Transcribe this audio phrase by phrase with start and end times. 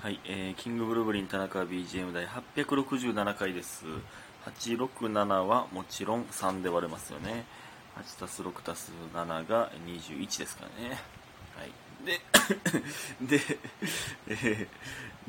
[0.00, 3.84] はい、えー、キングブルーブリン田中 BGM 第867回です。
[4.46, 7.44] 867はもちろん3で割れますよね。
[7.96, 11.00] 8たす6たす7が21ですからね。
[11.56, 11.72] はい。
[12.06, 12.20] で、
[13.38, 13.58] で、
[14.28, 14.68] え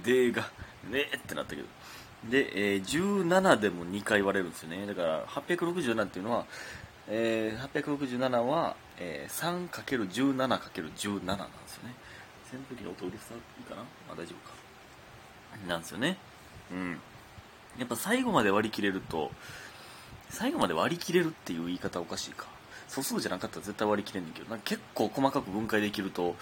[0.03, 0.47] ー、でが、
[0.87, 1.67] ねってなったけど。
[2.29, 4.85] で、えー、17でも2回割れるんですよね。
[4.85, 6.45] だから、867っていうのは、
[7.07, 11.95] えー、867は、えー、3×17×17 なんですよね。
[12.51, 13.81] 扇風機の音うるさいかな？
[14.11, 14.55] あ、大丈夫か。
[15.67, 16.17] なんですよね。
[16.71, 16.99] うん。
[17.77, 19.31] やっぱ最後まで割り切れると、
[20.29, 22.47] 最後まで割り切れるっていう言い方おかしいか。
[22.87, 26.35] 素数じゃなかったら絶対割り切れんねんけど、なんか結構細かく分解できると、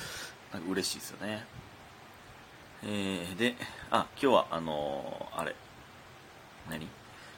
[0.53, 1.45] なんか嬉しいですよね。
[2.83, 3.55] えー、で、
[3.91, 5.55] あ、今日は、あのーあれ、
[6.69, 6.87] 何？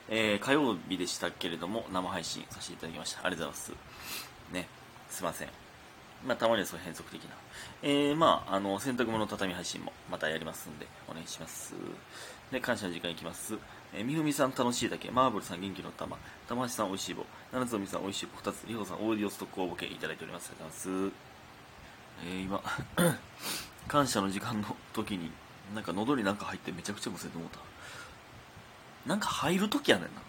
[0.10, 3.26] えー、火曜日でしたけれども、生配信させていただきました。
[3.26, 4.54] ありがとうございます。
[4.54, 4.68] ね、
[5.10, 5.69] すいません。
[6.26, 7.30] まあ、たまにはそういう変則的な。
[7.82, 11.74] えー、まあ、あの、洗濯物畳配信もまたやりますんで、お願いします。
[12.52, 13.58] で、感謝の時間いきます。
[13.94, 20.52] えー、みふみさん楽しいだけ、マーブルさん元気の玉、玉橋さんおいしい棒、七つおみさんおいしい棒2つ、りほさんオーディオストック応募券いただいております。
[20.52, 21.16] ありがとうございます。
[22.26, 23.18] えー、今、
[23.88, 25.32] 感謝の時間の時に、
[25.74, 27.60] なんか喉になんか入ってめちゃくちゃむせて思った。
[29.06, 30.22] なんか入る時やねんな。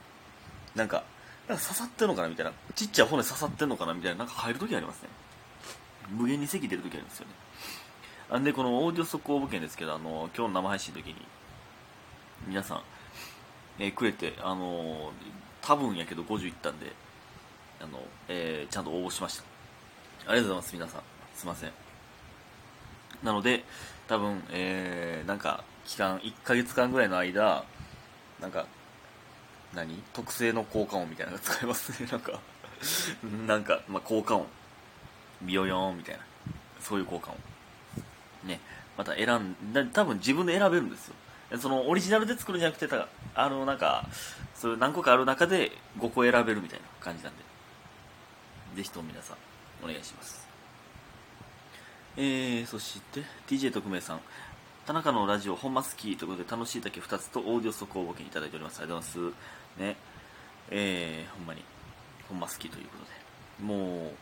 [0.77, 1.03] なんか、
[1.48, 2.53] なんか刺さってんのかなみたいな。
[2.75, 4.19] ちっちゃい骨刺さってんのかなみたいな。
[4.19, 5.09] なんか入る時ありますね。
[6.09, 7.33] 無限に席出る時あるんですよね。
[8.31, 11.17] あんで、このオーディオ速報募件ですけど、あの、今日の生配信の時に、
[12.47, 12.83] 皆さん、
[13.79, 15.12] えーくれて、あのー
[15.62, 16.93] 多分やけど50いったんで、
[17.81, 19.45] あの、えーちゃんと応募しました。
[20.27, 21.03] ありがとうございます、皆さん。
[21.34, 21.73] すいません。
[23.23, 23.65] なので、
[24.09, 27.65] 多分、えー、なんか、期間、1ヶ月間ぐらいの間、
[28.41, 28.67] なんか、
[29.75, 30.03] 何？
[30.12, 32.09] 特製の効果音みたいなのが使えますね。
[32.11, 32.41] なんか、
[33.47, 34.47] なんか、まあ、効果音。
[35.43, 36.23] ビヨヨーンみたいな。
[36.81, 38.49] そういう効果音。
[38.49, 38.61] ね。
[38.97, 41.15] また選んだ、多分自分で選べるんですよ。
[41.59, 44.07] そのオリジナルで作るんじゃなくて、たあの、なんか、
[44.55, 47.43] そういう何個かある中で5個選べるみたいな感じなんで。
[48.77, 49.37] ぜひとも皆さん、
[49.83, 50.47] お願いします。
[52.17, 54.21] えー、そして、TJ 特命さん。
[54.87, 58.81] 田中のラジオ、ほんま好きということで、楽しいだけ2つとオーディオ速報募券いただいております。
[58.81, 59.37] ありがとうございま
[59.79, 59.81] す。
[59.81, 59.97] ね。
[60.71, 61.65] えー、ほんまに、
[62.29, 63.11] ほんま好きということで、
[63.65, 64.12] もう、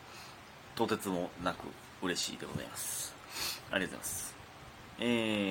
[0.78, 1.64] とてつもなく
[2.02, 3.12] 嬉しいでございます。
[3.72, 4.34] ありがとうございます。
[5.00, 5.04] え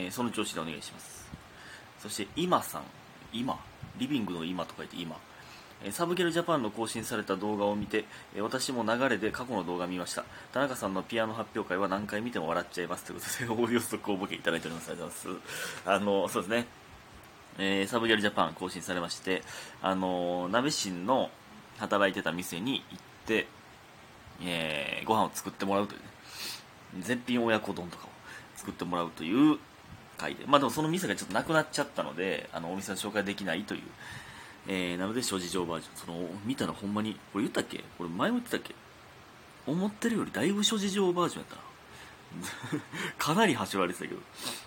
[0.10, 1.28] ー、その調子でお願いします。
[2.00, 2.84] そして、今さん。
[3.34, 3.60] 今
[3.98, 5.18] リビングの今と書いて今。
[5.84, 8.06] えサブゲルジャパンの更新された動画を見て、
[8.36, 10.24] え私も流れで過去の動画を見ました。
[10.54, 13.04] 田中さんのピアノ発表会は何回見ても笑っちゃいます。
[13.04, 14.92] ということで、オーディオストック応募券いただいております。
[14.92, 15.90] ありがとうございます。
[15.90, 16.68] あの、そうですね。
[17.60, 19.44] えーサブギャルジャパン更新されまして、
[19.82, 21.30] あの、鍋新の
[21.80, 23.48] 働いてた店に行って、
[24.42, 26.06] えーご飯を作ってもらうというね、
[27.02, 28.10] 絶品親子丼とかを
[28.56, 29.58] 作ってもらうという
[30.18, 33.82] 回で、まあでもその店がちょっとなくなっちゃったので、あの、お店の紹介できないという、
[34.68, 37.84] えーなので諸事情バージョン、その、見たらほんまに、これ言ったっけ？
[37.98, 38.76] これ前も言ってたっけ？
[39.66, 41.62] 思ってるよりだいぶ諸事情バージョンやったな。
[43.18, 44.22] かなり端割れてたけど、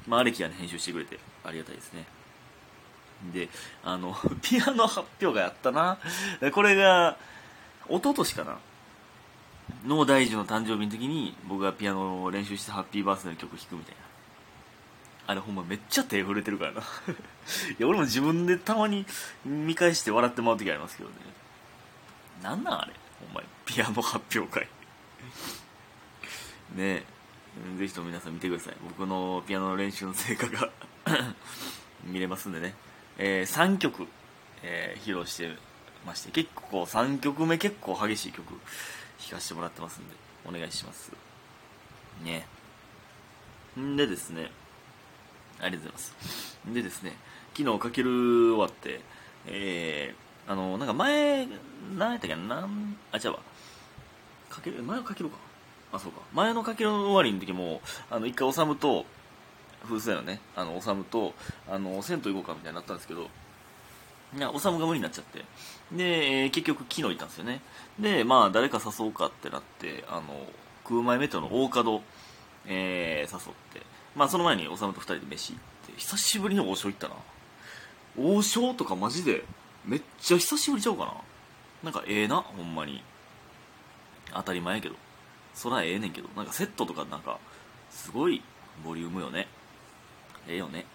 [0.06, 2.06] まあ、アレキがね、編集してくれて、ありがたいですね。
[3.34, 3.48] で、
[3.84, 5.98] あの、 ピアノ発表会あったな。
[6.52, 7.16] これが、
[7.88, 8.58] 一昨年かな。
[9.84, 14.00] の大樹の誕生日の時に、僕がピアノを練習してハッピーバースデーの曲弾くみたいな。
[15.26, 16.80] あれほんまめっちゃ手震えてるからな。
[16.82, 16.84] い
[17.78, 19.06] や、俺も自分でたまに
[19.44, 21.14] 見返して笑ってもらう時ありますけどね。
[22.42, 22.92] なんなんあれ？
[23.26, 23.46] ほんまに。
[23.64, 24.68] ピアノ発表会。
[26.74, 27.04] ねえ。
[27.78, 28.76] ぜひとも皆さん見てください。
[28.82, 30.70] 僕のピアノの練習の成果が
[32.04, 32.74] 見れますんでね。
[33.18, 34.06] えー3曲、
[34.62, 35.56] えー披露して
[36.06, 38.58] まして、結構3曲目結構激しい曲
[39.20, 40.16] 弾かせてもらってますんで、
[40.48, 41.12] お願いします。
[42.24, 42.46] ね
[43.78, 44.50] んでですね、
[45.60, 46.58] ありがとうございます。
[46.66, 47.16] でですね、
[47.56, 49.00] 昨日かける終わって、
[49.46, 51.46] えー、あの、なんか前、
[51.96, 53.38] 何やったっけな、なん、あ、違うわ。
[54.48, 55.36] かける、前のかけるか。
[55.92, 56.20] あ、そうか。
[56.32, 57.80] 前のかける終わりの時も、
[58.10, 59.04] あの、一回、おさむと、
[59.84, 61.34] 風船のね、あの、おさむと、
[61.68, 63.28] あの、銭湯行こうかみたいになったんですけど、
[64.36, 65.44] いや、おさむが無理になっちゃって。
[65.92, 67.60] で、えー結局昨日行ったんですよね。
[67.98, 70.46] で、まあ、誰か誘うかってなって、あの、
[70.84, 72.02] 空前メトロの大門、
[72.66, 73.82] えー誘って、
[74.14, 77.14] まあ、その前におさむと二人で飯行って、久しぶりに王将行ったな。
[78.18, 79.44] 王将とかマジで、
[79.84, 81.14] めっちゃ久しぶりちゃうかな。
[81.84, 83.02] なんかええな、ほんまに。
[84.32, 84.94] 当たり前やけど。
[85.54, 87.38] そらええねんけど、なんかセットとかなんか、
[87.90, 88.42] すごい
[88.84, 89.48] ボリュームよね。
[90.46, 90.86] ええよね。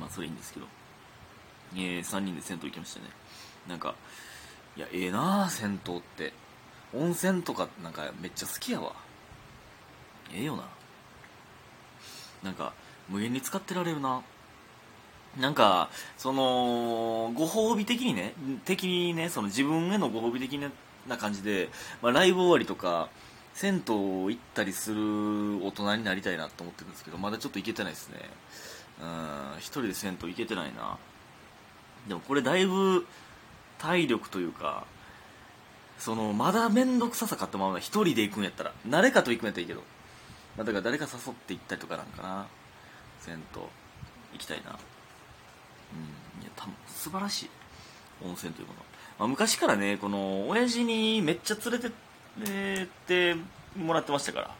[0.00, 0.66] まあ、それいいんですけど。
[1.74, 3.06] えー、3人で銭湯行きましたね。
[3.68, 3.94] なんか、
[4.76, 6.32] いや、ええなあ銭湯って。
[6.94, 8.92] 温泉とかなんかめっちゃ好きやわ。
[10.32, 10.64] ええよな。
[12.42, 12.72] なんか、
[13.08, 14.22] 無限に使ってられるな
[15.38, 18.32] なんかそのご褒美的にね
[18.64, 20.58] 的にねその自分へのご褒美的
[21.06, 21.68] な感じで、
[22.00, 23.08] まあ、ライブ終わりとか
[23.54, 28.16] 銭湯行ったりする大人になりたいなと思ってるんですけどまだちょっと行けてないですね
[29.00, 30.98] うん一人で銭湯行けてないな
[32.08, 33.06] でもこれだいぶ
[33.78, 34.84] 体力というか
[35.98, 39.80] そのまだ面倒くささ買ったまま一人で行くんやったら誰かと行くんやったらいいけど、
[40.56, 42.46] まあ、だから誰か誘って行ったりとかなんかな
[43.20, 43.68] 銭湯行
[44.38, 44.70] きたいな。
[44.70, 47.50] うんいやた素晴らしい。
[48.24, 48.80] 温泉というもの、
[49.18, 53.36] まあ、昔からねこの親父にめっちゃ連れてって
[53.76, 54.50] もらってましたから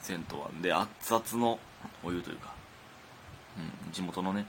[0.00, 0.50] 銭湯は。
[0.62, 1.58] で熱々の
[2.02, 2.52] お湯というか、
[3.58, 4.46] うん、地元のね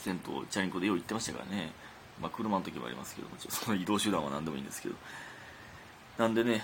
[0.00, 1.72] 銭湯チャリンコでよう行ってましたからね。
[2.20, 4.94] まあ車の時もありますけどもちろんその移動手段は何でもいいんですけど。
[6.18, 6.62] なんでね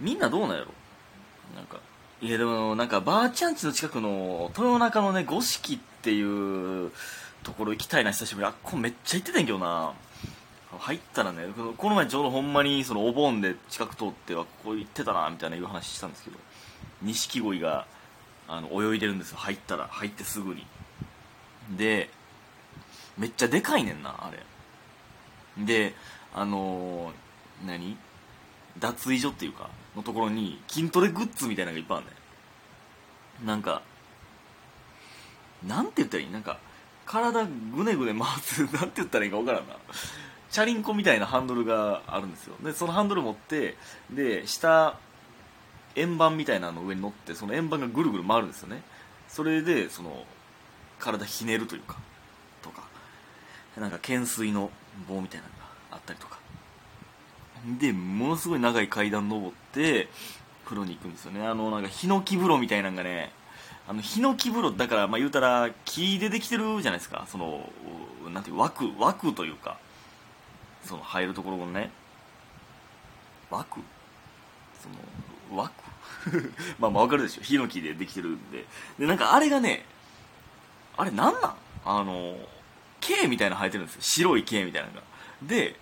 [0.00, 0.68] みんなどうなんやろ
[1.54, 1.78] なんか。
[2.22, 6.90] いやでもなんかばあちゃんちの近くの豊中のね五色っていう
[7.42, 8.46] ところ行きたいな久しぶり。
[8.46, 9.92] あっこめっちゃ行ってたんやけどな。
[10.78, 16.36] 入ったらねこの前ちょうどほんまにそのお盆で近く通ってはここ行ってたなみたいないう話したんですけど。
[17.02, 17.86] 錦鯉が
[18.46, 19.38] あの泳いでるんですよ。
[19.38, 20.66] 入ったら入ってすぐに。
[21.76, 22.10] で
[23.16, 24.38] めっちゃでかいねんなあれ。
[25.58, 25.94] で
[26.34, 27.96] あのー、何？
[28.78, 32.12] 脱衣所っていうかのところに筋トレグッズみたいなのがいっぱいあるね
[33.44, 33.82] なんか
[35.66, 36.30] なんて言ったらいい？
[36.30, 36.58] なんか
[37.04, 39.74] 体ぐねぐね回す なんて言ったらいいか分からんな。
[40.50, 42.56] チャリンコみたいなハンドルがあるんですよ。
[42.62, 43.76] でそのハンドル持って
[44.10, 44.98] で下
[45.96, 48.82] 円盤みたいなの上に乗ってその円盤がぐるぐる回るんですよね。
[49.28, 50.24] それでその
[50.98, 51.96] 体ひねるというか
[52.62, 52.82] とか
[53.76, 54.70] なんか懸垂の
[55.08, 56.38] 棒みたいなのがあったりとか。
[57.78, 60.08] でものすごい長い階段登って
[60.64, 61.46] 風呂に行くんですよね。
[61.46, 63.32] あのなんかヒノキ風呂みたいなのがね
[63.86, 67.26] あのヒノキ風呂だからまあ言うたら木でできてるじゃないですか。
[67.28, 67.68] その
[68.32, 69.78] なんていう枠枠というか
[70.84, 71.90] その入るところのね。
[73.50, 73.80] 枠？
[74.80, 74.88] そ
[75.52, 75.72] の枠？
[76.78, 77.42] まあまあ分かるでしょ。
[77.42, 78.64] ヒノキでできてるんで。
[78.98, 79.84] でなんかあれがね
[80.96, 81.54] あれなんなん？
[81.84, 82.36] あの
[83.16, 84.00] 毛みたいな生えてるんですよ。
[84.02, 85.02] 白い毛みたいなのが。
[85.42, 85.76] で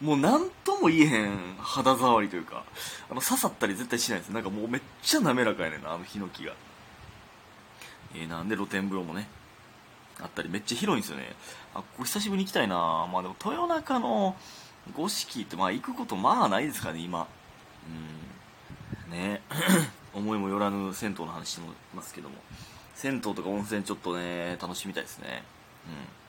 [0.00, 2.64] もう何とも言えへん肌触りというか
[3.08, 6.52] あの刺さったり絶対しないですなんかもうめっちゃ滑らかやねんなあのヒノキが。
[8.16, 9.28] えー、なんで露天風呂もね
[10.20, 10.48] あったり。
[10.48, 11.34] めっちゃ広いんですよね。
[11.74, 12.76] あここ久しぶりに行きたいな。
[13.12, 14.36] まあでも豊中の
[14.94, 17.26] 五色ってまあ行くことまあないですかね今。
[19.08, 19.12] うん。
[19.12, 19.40] ね。
[20.14, 21.62] 思いもよらぬ銭湯の話して
[21.94, 22.36] ますけども。
[22.94, 25.42] 銭湯とか温泉ちょっとね楽しみたいですね。
[25.88, 26.23] うん。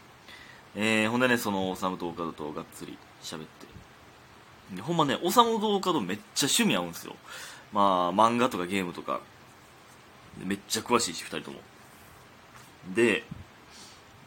[0.76, 4.82] えー、ほんでねそのオサムとオカドとがっつり喋って。
[4.82, 7.16] ほんまねオサムとオカドめっちゃ趣味合うんですよ。
[7.72, 9.22] まあ漫画とかゲームとか。
[10.44, 11.60] めっちゃ詳しいし2人とも。
[12.94, 13.24] で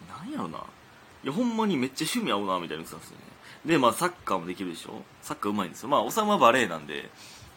[0.09, 0.59] なんやろな。
[1.23, 3.25] いやほんまにめっちゃ趣味合うなみたいな言ってたんですよね。
[3.67, 5.03] でまあサッカーもできるでしょ。
[5.21, 5.89] サッカーうまいんですよ。
[5.91, 7.11] まあおさむはバレーなんで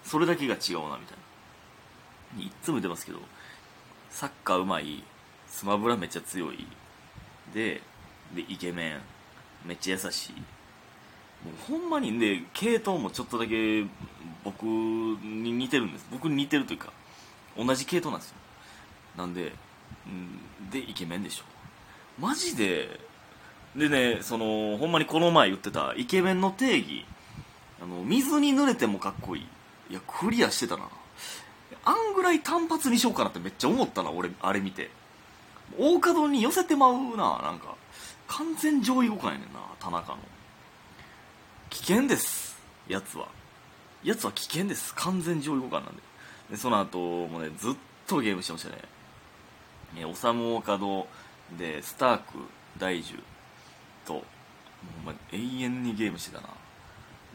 [0.03, 1.17] それだけが違うなみたい
[2.37, 2.43] な。
[2.43, 3.19] いっつも言ってますけど
[4.09, 5.03] サッカーうまい
[5.47, 6.67] スマブラめっちゃ強い。
[7.53, 7.81] で
[8.35, 9.01] でイケメン。
[9.63, 10.33] めっちゃ優しい。
[10.33, 13.85] もうほんまにね系統もちょっとだけ
[14.43, 16.07] 僕に似てるんです。
[16.11, 16.91] 僕に似てるというか
[17.55, 18.35] 同じ系統なんですよ。
[19.17, 19.53] なんで、
[20.07, 21.43] うん、でイケメンでしょ。
[22.19, 22.99] マジで
[23.75, 27.05] でねそのほんまにこの前言ってたイケメンの定義
[27.81, 29.47] あの水に濡れてもかっこいい。
[29.91, 30.89] いやクリアしてたな。
[31.83, 34.89] あんぐらい単発にしようかなってめっちゃ思ったな俺あれ見て。
[35.77, 37.70] 大角に寄せてまうななんか。
[38.31, 40.19] 完全上位互換やねんな田中の。
[41.69, 42.57] 危険です
[42.87, 43.27] やつは。
[44.03, 46.01] やつは危険です完全上位互換なんで。
[46.51, 47.73] でその後もねずっ
[48.07, 48.77] とゲームしてましたね。
[49.95, 51.07] ねオサム・オカド
[51.57, 52.37] でスターク
[52.77, 53.19] 大樹
[54.05, 54.23] ともう、
[55.07, 56.47] ま永遠にゲームしてたな。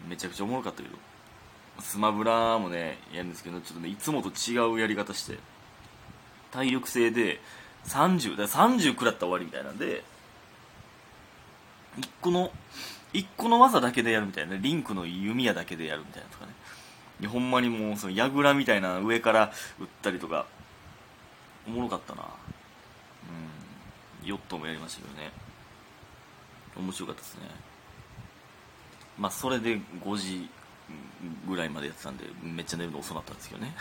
[0.08, 0.96] めちゃくちゃおもろかったけど。
[1.80, 5.38] スマブラもねやるんですけどちょっとねいつもと違うやり方して。
[6.52, 7.38] 体力制で
[7.84, 10.02] 30だ30食らったら終わりみたいなんで
[11.98, 12.50] 1個の
[13.12, 17.28] 1個の技だけでやるみたいなリンクの弓矢だけでやるみたいなとかね。
[17.28, 20.46] ほんまにもうその櫓みたいな上から撃ったりとか。
[21.66, 22.22] おもろかったな。
[24.22, 24.28] うん。
[24.28, 25.30] ヨットもやりましたけどね。
[26.76, 27.40] 面白かったですね。
[29.18, 30.48] まあそれで5時
[31.48, 33.74] ぐらいまでやってたんでめっちゃ寝るの遅かったんですけどね。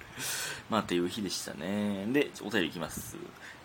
[0.68, 2.06] まあっていう日でしたね。
[2.08, 3.16] でお便りいきます。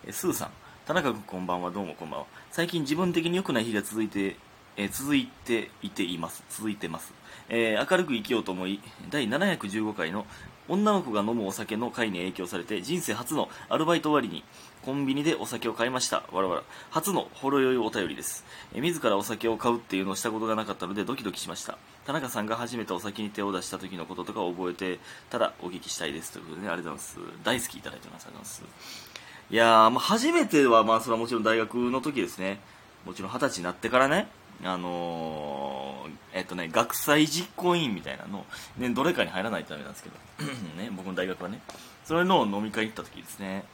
[0.06, 0.52] えスーさん。
[0.88, 2.26] 田中君こんばんはどうもこんばんは。
[2.50, 4.38] 最近自分的に良くない日が続いて
[4.78, 6.46] え続いていています。
[6.50, 7.12] 続いてます、
[7.50, 8.80] えー、明るく生きようと思い
[9.10, 10.26] 第715回の
[10.70, 14.46] 女の子が飲むお酒の会に影響されて人生初のアルバイト終わりに
[14.82, 16.24] コンビニでお酒を買いました。
[16.32, 16.64] わらわら。
[16.90, 18.46] 初のほろ酔いお便りです。
[18.74, 21.78] え自らお酒を買うっていうのをしたことがなかったのでドキドキしました。
[22.06, 27.44] 田中さんが初めてお酒に手を出した時のこととかを覚えてただお聞きしたいですということで、ね、ありがとうございます。
[27.44, 28.28] 大好きいただいてます。
[28.28, 29.17] ありがとうございます。
[29.50, 32.60] いや、まあ、初めてはまあそれはもちろん大学の時ですね
[33.06, 34.28] もちろん二十歳になってからね
[34.64, 38.46] あのー、えっとね、学祭実行委員みたいなの、
[38.78, 40.16] ね、どれかに入らないとダメなんですけど、
[40.82, 41.62] ね、僕の大学はね、
[42.06, 43.66] それの飲み会に行った時ですね、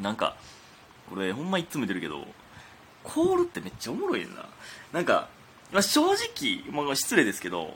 [0.00, 0.36] なんか、
[1.08, 2.24] これほんまいつも言ってるけど、
[3.02, 4.46] コールってめっちゃおもろいな。
[4.92, 5.28] なんか、
[5.72, 7.74] まあ、正直、まあ、失礼ですけど、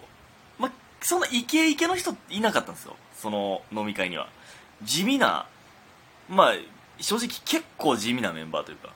[0.59, 2.97] まあ、そんなイケイケの人いなかったんですよ。
[3.17, 4.29] その飲み会には。
[4.83, 5.47] 地味な、
[6.29, 6.55] まあ、
[7.01, 8.91] 正直結構地味なメンバーというか、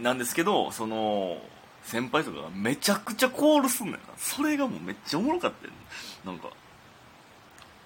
[0.00, 1.38] なんですけど、その、
[1.84, 4.00] 先輩とかがめちゃくちゃコールすんねんな。
[4.16, 5.72] それがもうめっちゃおもろかったよ。
[6.24, 6.48] なんか、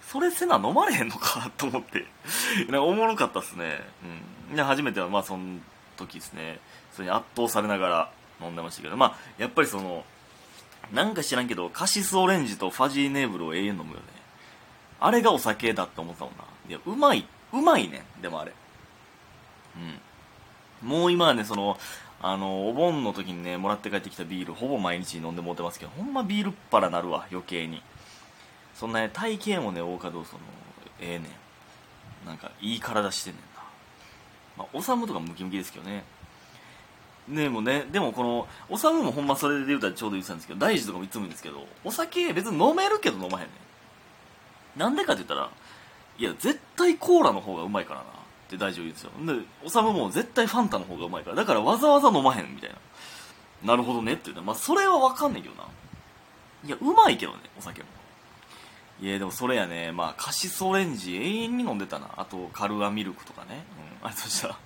[0.09, 1.51] それせな飲まれへんのか？
[1.57, 2.07] と思って。
[2.61, 3.81] なんかおもろかったっすね。
[4.51, 4.57] うん。
[4.57, 5.59] で、初めてはまあその
[5.97, 6.59] 時ですね、
[6.93, 10.05] それに圧倒されながら飲んでましたけど、まあ、やっぱりその、
[10.93, 14.03] なんか知らんけど、カシスオレンジとファジーネーブルを永遠飲むよね。
[14.99, 16.45] あれがお酒だって思ったもんな。
[16.69, 18.05] いや、うまい、うまいね。
[18.21, 18.53] でもあれ。
[19.77, 20.89] うん。
[20.89, 21.79] もう今はね、その、
[22.23, 27.83] あの、お盆の時にね、もらって帰ってきたビール、ほぼ毎日飲んでもうてますけど、ほんまビールっ腹なるわ、余計に。
[28.75, 30.43] そんなね、体型もね、大加堂その、
[31.01, 31.29] ええね
[32.25, 32.27] ん。
[32.27, 33.63] なんか、いい体してんねんな。
[34.59, 36.05] まあ、おさむとかムキムキですけどね。
[37.29, 43.53] ねもね、でもこの、おさむもほんまそれで言うたらちょうど言ってたんですけど、大事とかもいつも言うんですけど、お酒別に飲めるけど飲まへんね
[44.77, 44.79] ん。
[44.79, 45.51] なんでかって言ったら、
[46.19, 48.07] いや、絶対コーラの方がうまいからな。
[48.57, 49.11] って大丈夫ですよ。
[49.25, 49.33] で
[49.65, 52.77] おさむも絶対ファンタの方がうまいからだからわざわざ飲まへんみたいな。
[53.63, 55.69] なるほどねって言うてまあそれは分かんないけどな。
[56.65, 57.87] いやうまいけどねお酒も。
[59.01, 59.93] いやでもそれやね。
[59.93, 62.09] まあカシスオレンジ永遠に飲んでたな。
[62.17, 63.65] あとカルアミルクとかね、
[64.03, 64.49] うん、ありがとうございました？
[64.49, 64.57] ら